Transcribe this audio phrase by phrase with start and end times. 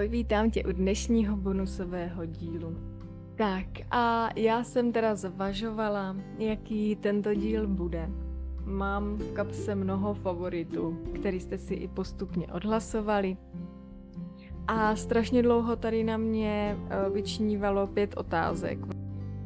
[0.00, 2.76] Ahoj, vítám tě u dnešního bonusového dílu.
[3.36, 8.10] Tak a já jsem teda zvažovala, jaký tento díl bude.
[8.64, 13.36] Mám v kapse mnoho favoritů, který jste si i postupně odhlasovali.
[14.66, 18.78] A strašně dlouho tady na mě eh, vyčnívalo pět otázek.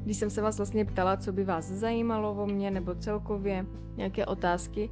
[0.04, 3.66] Když jsem se vás vlastně ptala, co by vás zajímalo o mě nebo celkově
[3.96, 4.90] nějaké otázky,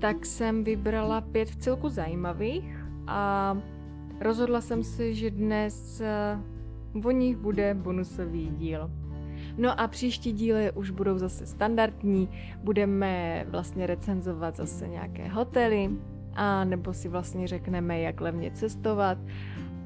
[0.00, 3.56] tak jsem vybrala pět v celku zajímavých a
[4.20, 6.38] rozhodla jsem se, že dnes eh,
[7.04, 8.90] o nich bude bonusový díl.
[9.58, 12.28] No a příští díly už budou zase standardní,
[12.64, 15.90] budeme vlastně recenzovat zase nějaké hotely,
[16.34, 19.18] a nebo si vlastně řekneme, jak levně cestovat.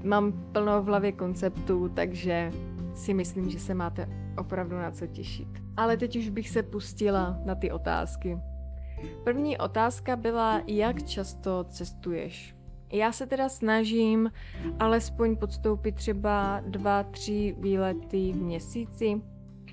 [0.05, 2.53] Mám plno v hlavě konceptů, takže
[2.95, 4.09] si myslím, že se máte
[4.39, 5.49] opravdu na co těšit.
[5.77, 8.39] Ale teď už bych se pustila na ty otázky.
[9.25, 12.57] První otázka byla, jak často cestuješ?
[12.95, 14.31] Já se teda snažím
[14.79, 19.23] alespoň podstoupit třeba dva, tři výlety v měsíci.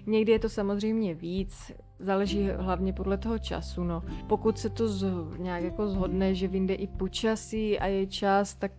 [0.05, 3.83] Někdy je to samozřejmě víc, záleží hlavně podle toho času.
[3.83, 4.03] No.
[4.28, 5.05] Pokud se to z,
[5.38, 8.72] nějak jako zhodne, že vyjde i počasí a je čas, tak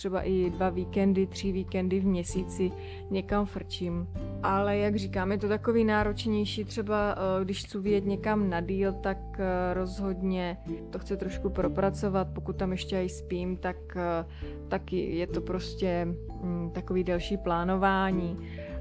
[0.00, 2.72] třeba i dva víkendy, tři víkendy v měsíci
[3.10, 4.08] někam frčím.
[4.42, 8.92] Ale jak říkám, je to takový náročnější, třeba eh, když chci vyjet někam na díl,
[8.92, 10.56] tak eh, rozhodně
[10.90, 14.24] to chce trošku propracovat, pokud tam ještě i spím, tak eh,
[14.68, 16.08] taky je to prostě
[16.42, 18.36] mm, takový delší plánování.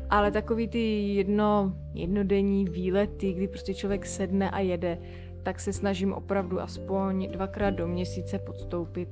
[0.10, 4.98] Ale takový ty jedno, jednodenní výlety, kdy prostě člověk sedne a jede,
[5.44, 9.10] tak se snažím opravdu aspoň dvakrát do měsíce podstoupit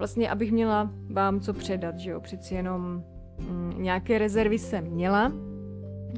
[0.00, 3.04] vlastně, abych měla vám co předat, že jo, přeci jenom
[3.38, 5.32] mm, nějaké rezervy jsem měla,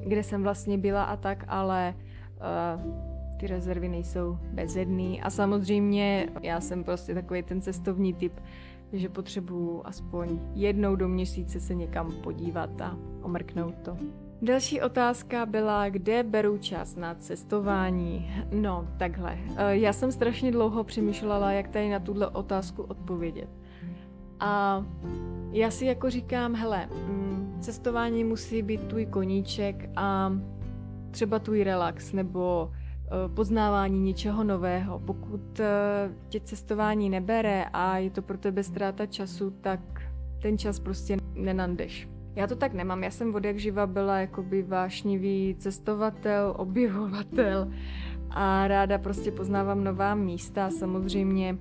[0.07, 1.95] kde jsem vlastně byla a tak, ale
[2.77, 8.41] uh, ty rezervy nejsou bezedný a samozřejmě já jsem prostě takový ten cestovní typ,
[8.93, 13.97] že potřebuju aspoň jednou do měsíce se někam podívat a omrknout to.
[14.43, 18.31] Další otázka byla, kde beru čas na cestování.
[18.53, 19.39] No, takhle.
[19.57, 23.49] Eh, já jsem strašně dlouho přemýšlela, jak tady na tuhle otázku odpovědět.
[24.43, 24.85] A
[25.53, 30.33] já si jako říkám, hele, mm, cestování musí být tvůj koníček a
[31.11, 34.99] třeba tvůj relax nebo e, poznávání něčeho nového.
[34.99, 35.69] Pokud e,
[36.29, 39.81] tě cestování nebere a je to pro tebe ztráta času, tak
[40.43, 42.09] ten čas prostě nenandeš.
[42.35, 47.71] Já to tak nemám, já jsem od jak živa byla jakoby vášnivý cestovatel, objevovatel
[48.31, 50.71] a ráda prostě poznávám nová místa.
[50.71, 51.59] Samozřejmě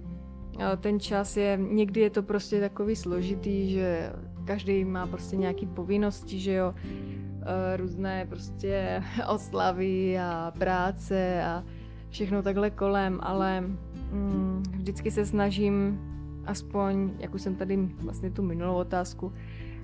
[0.78, 4.14] ten čas je, někdy je to prostě takový složitý, že
[4.46, 11.64] každý má prostě nějaký povinnosti, že jo, e, různé prostě oslavy a práce a
[12.10, 16.00] všechno takhle kolem, ale mm, vždycky se snažím
[16.46, 19.34] aspoň, jak už jsem tady vlastně tu minulou otázku,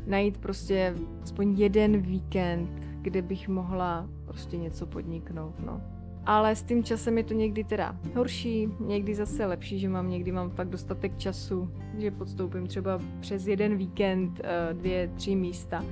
[0.05, 2.69] najít prostě aspoň jeden víkend,
[3.01, 5.96] kde bych mohla prostě něco podniknout, no
[6.27, 10.31] ale s tím časem je to někdy teda horší, někdy zase lepší, že mám někdy
[10.31, 15.85] mám fakt dostatek času, že podstoupím třeba přes jeden víkend eh, dvě, tři místa.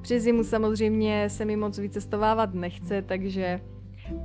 [0.00, 3.60] Přes zimu samozřejmě se mi moc vycestovávat nechce, takže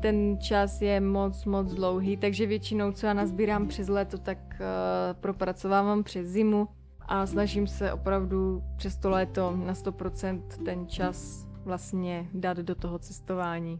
[0.01, 5.19] ten čas je moc, moc dlouhý, takže většinou, co já nazbírám přes léto, tak uh,
[5.19, 6.67] propracovávám přes zimu
[7.01, 12.99] a snažím se opravdu přes to léto na 100% ten čas vlastně dát do toho
[12.99, 13.79] cestování.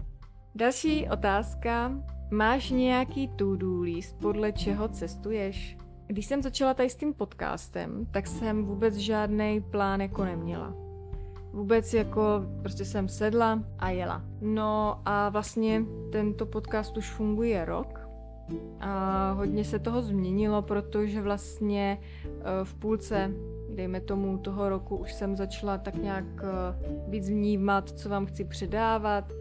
[0.58, 1.92] Další otázka.
[2.32, 5.78] Máš nějaký to-do list, podle čeho cestuješ?
[6.08, 10.74] Když jsem začala tady s tím podcastem, tak jsem vůbec žádný plán jako neměla.
[11.54, 12.22] Vůbec jako
[12.62, 14.22] prostě jsem sedla a jela.
[14.42, 18.10] No a vlastně tento podcast už funguje rok
[18.80, 23.32] a hodně se toho změnilo, protože vlastně e, v půlce,
[23.76, 26.48] dejme tomu toho roku, už jsem začala tak nějak e,
[27.10, 29.32] víc vnímat, co vám chci předávat,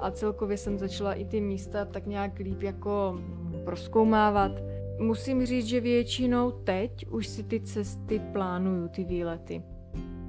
[0.00, 3.20] a celkově jsem začala i ty místa tak nějak líp jako
[3.64, 4.52] proskoumávat.
[4.98, 9.62] Musím říct, že většinou teď už si ty cesty plánuju, ty výlety.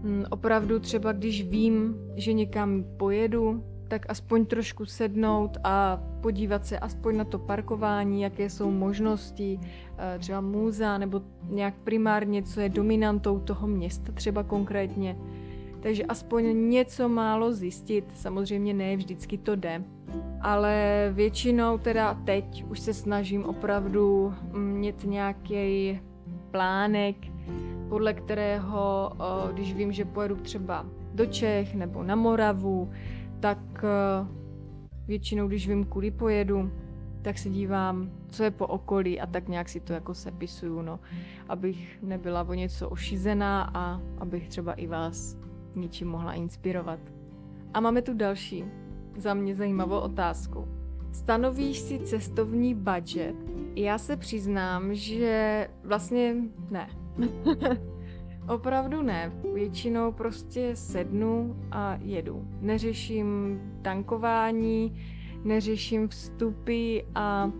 [0.03, 6.79] Hm, opravdu třeba když vím, že někam pojedu, tak aspoň trošku sednout a podívat se
[6.79, 9.59] aspoň na to parkování, jaké jsou možnosti,
[9.97, 15.17] eh, třeba muzea nebo nějak primárně, co je dominantou toho města třeba konkrétně
[15.81, 19.83] takže aspoň něco málo zjistit, samozřejmě ne vždycky to jde,
[20.41, 25.99] ale většinou teda teď už se snažím opravdu mít nějaký
[26.51, 27.15] plánek,
[27.89, 29.11] podle kterého,
[29.53, 32.91] když vím, že pojedu třeba do Čech nebo na Moravu,
[33.39, 33.85] tak
[35.07, 36.71] většinou, když vím, kudy pojedu,
[37.21, 40.99] tak se dívám, co je po okolí a tak nějak si to jako sepisuju, no,
[41.49, 45.40] abych nebyla o něco ošizená a abych třeba i vás
[45.75, 46.99] ničím mohla inspirovat.
[47.73, 48.65] A máme tu další,
[49.17, 50.67] za mě zajímavou otázku.
[51.11, 53.35] Stanovíš si cestovní budget?
[53.75, 56.35] Já se přiznám, že vlastně
[56.69, 56.89] ne.
[58.49, 59.31] Opravdu ne.
[59.53, 62.47] Většinou prostě sednu a jedu.
[62.61, 65.01] Neřeším tankování,
[65.43, 67.51] neřeším vstupy a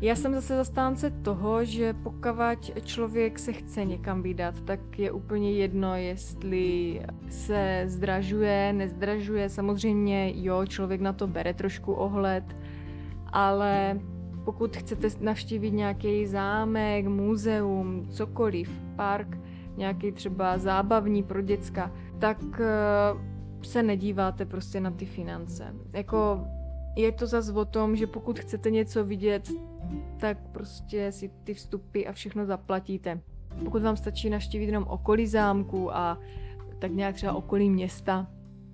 [0.00, 2.26] já jsem zase zastánce toho, že pokud
[2.84, 9.48] člověk se chce někam vydat, tak je úplně jedno, jestli se zdražuje, nezdražuje.
[9.48, 12.44] Samozřejmě jo, člověk na to bere trošku ohled,
[13.32, 14.00] ale
[14.44, 19.38] pokud chcete navštívit nějaký zámek, muzeum, cokoliv, park,
[19.76, 25.74] nějaký třeba zábavní pro děcka, tak eh, se nedíváte prostě na ty finance.
[25.92, 26.44] Jako
[26.96, 29.50] je to zase o tom, že pokud chcete něco vidět,
[30.16, 33.20] tak prostě si ty vstupy a všechno zaplatíte.
[33.64, 36.18] Pokud vám stačí naštívit jenom okolí zámku a
[36.78, 38.26] tak nějak třeba okolí města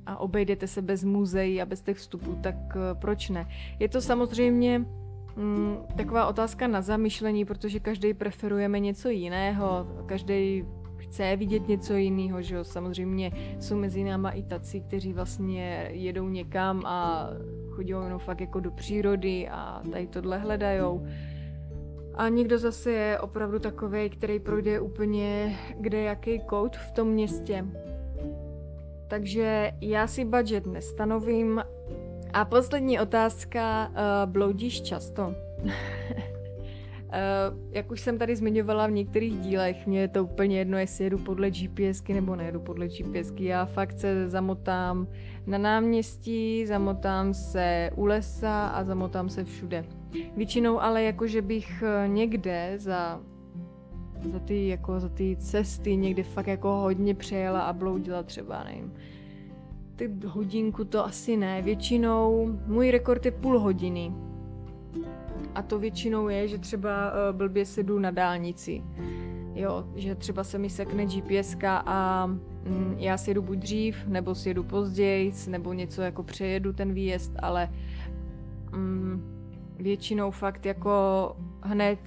[0.06, 3.48] a obejdete se bez muzeí a bez těch vstupů, tak eh, proč ne?
[3.78, 4.78] Je to samozřejmě
[5.36, 10.64] mm, taková otázka na zamyšlení, protože každý preferujeme něco jiného, každý
[10.96, 12.64] chce vidět něco jiného, že jo.
[12.64, 17.28] Samozřejmě jsou mezi náma i taci, kteří vlastně jedou někam a
[17.76, 21.06] chodí jenom fakt jako do přírody a tady tohle hledajou.
[22.14, 27.64] A někdo zase je opravdu takový, který projde úplně kde jaký kout v tom městě.
[29.08, 31.62] Takže já si budget nestanovím.
[32.32, 35.34] A poslední otázka, uh, bloudíš často?
[37.16, 41.04] Uh, jak už jsem tady zmiňovala v některých dílech, mě je to úplně jedno, jestli
[41.04, 43.44] jedu podle GPSky nebo nejedu podle GPSky.
[43.44, 45.06] Já fakt se zamotám
[45.46, 49.84] na náměstí, zamotám se u lesa a zamotám se všude.
[50.36, 53.20] Většinou ale jako, že bych eh, někde za
[54.32, 58.92] za ty, jako za ty cesty někde fakt jako hodně přejela a bloudila třeba, nevím,
[59.96, 61.62] ty hodinku to asi ne.
[61.62, 64.12] Většinou můj rekord je půl hodiny
[65.54, 68.82] a to většinou je, že třeba uh, blbě sedu na dálnici.
[69.54, 74.34] Jo, že třeba se mi sekne GPS a mm, já si jedu buď dřív, nebo
[74.34, 77.70] si jedu později, nebo něco jako přejedu ten výjezd, ale
[78.72, 79.36] mm,
[79.76, 81.98] většinou fakt jako hned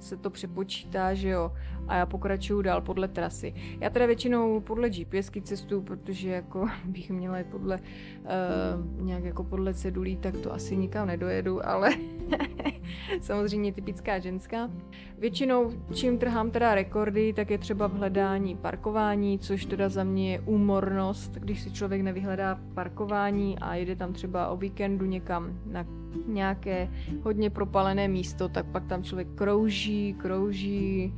[0.00, 1.52] se to přepočítá, že jo,
[1.88, 3.54] a já pokračuju dál podle trasy.
[3.80, 9.74] Já teda většinou podle GPSky cestu, protože jako bych měla podle uh, nějak jako podle
[9.74, 11.90] cedulí, tak to asi nikam nedojedu, ale
[13.20, 14.70] samozřejmě typická ženská.
[15.18, 20.32] Většinou, čím trhám teda rekordy, tak je třeba v hledání parkování, což teda za mě
[20.32, 25.86] je úmornost, když si člověk nevyhledá parkování a jede tam třeba o víkendu někam na
[26.26, 26.88] nějaké
[27.22, 29.77] hodně propalené místo, tak pak tam člověk krouží,
[30.18, 31.12] krouží,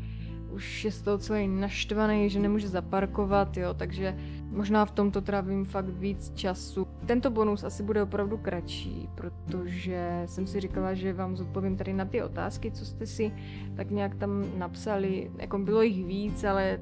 [0.52, 4.16] už je z toho celý naštvaný, že nemůže zaparkovat, jo, takže
[4.50, 6.86] možná v tomto trávím fakt víc času.
[7.06, 12.04] Tento bonus asi bude opravdu kratší, protože jsem si říkala, že vám zodpovím tady na
[12.04, 13.32] ty otázky, co jste si
[13.76, 16.80] tak nějak tam napsali, jako bylo jich víc, ale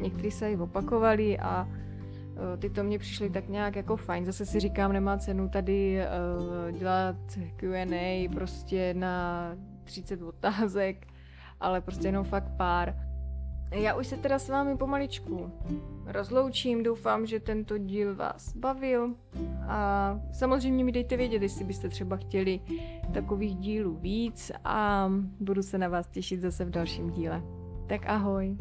[0.00, 1.68] někteří se i opakovali a
[2.54, 4.24] e, ty to mě přišly tak nějak jako fajn.
[4.24, 7.16] Zase si říkám, nemá cenu tady uh, dělat
[7.56, 9.48] Q&A prostě na
[9.84, 11.06] 30 otázek,
[11.60, 12.94] ale prostě jenom fakt pár.
[13.70, 15.52] Já už se teda s vámi pomaličku
[16.06, 19.14] rozloučím, doufám, že tento díl vás bavil
[19.68, 22.60] a samozřejmě mi dejte vědět, jestli byste třeba chtěli
[23.14, 25.08] takových dílů víc a
[25.40, 27.42] budu se na vás těšit zase v dalším díle.
[27.86, 28.56] Tak ahoj!